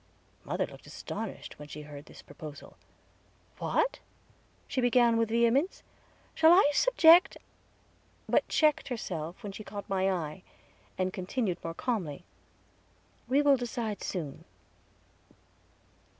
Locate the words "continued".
11.13-11.63